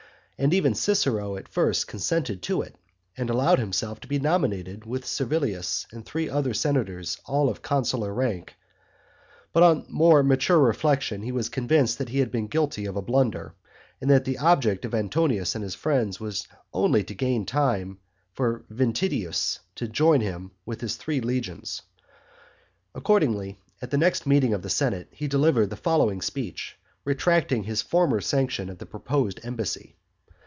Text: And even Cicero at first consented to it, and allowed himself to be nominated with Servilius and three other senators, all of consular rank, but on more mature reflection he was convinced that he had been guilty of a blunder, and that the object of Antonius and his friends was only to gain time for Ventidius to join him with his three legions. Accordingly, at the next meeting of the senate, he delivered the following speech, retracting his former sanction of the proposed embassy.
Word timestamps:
And 0.43 0.55
even 0.55 0.73
Cicero 0.73 1.35
at 1.35 1.47
first 1.47 1.85
consented 1.87 2.41
to 2.41 2.63
it, 2.63 2.75
and 3.15 3.29
allowed 3.29 3.59
himself 3.59 3.99
to 3.99 4.07
be 4.07 4.17
nominated 4.17 4.87
with 4.87 5.05
Servilius 5.05 5.85
and 5.91 6.03
three 6.03 6.27
other 6.27 6.51
senators, 6.51 7.19
all 7.27 7.47
of 7.47 7.61
consular 7.61 8.11
rank, 8.11 8.55
but 9.53 9.61
on 9.61 9.85
more 9.87 10.23
mature 10.23 10.57
reflection 10.57 11.21
he 11.21 11.31
was 11.31 11.47
convinced 11.47 11.99
that 11.99 12.09
he 12.09 12.17
had 12.17 12.31
been 12.31 12.47
guilty 12.47 12.87
of 12.87 12.95
a 12.95 13.03
blunder, 13.03 13.53
and 14.01 14.09
that 14.09 14.25
the 14.25 14.39
object 14.39 14.83
of 14.83 14.95
Antonius 14.95 15.53
and 15.53 15.63
his 15.63 15.75
friends 15.75 16.19
was 16.19 16.47
only 16.73 17.03
to 17.03 17.13
gain 17.13 17.45
time 17.45 17.99
for 18.33 18.65
Ventidius 18.71 19.59
to 19.75 19.87
join 19.87 20.21
him 20.21 20.49
with 20.65 20.81
his 20.81 20.95
three 20.95 21.21
legions. 21.21 21.83
Accordingly, 22.95 23.59
at 23.79 23.91
the 23.91 23.97
next 23.99 24.25
meeting 24.25 24.55
of 24.55 24.63
the 24.63 24.71
senate, 24.71 25.09
he 25.11 25.27
delivered 25.27 25.69
the 25.69 25.75
following 25.75 26.19
speech, 26.19 26.77
retracting 27.05 27.65
his 27.65 27.83
former 27.83 28.19
sanction 28.19 28.71
of 28.71 28.79
the 28.79 28.87
proposed 28.87 29.39
embassy. 29.43 29.97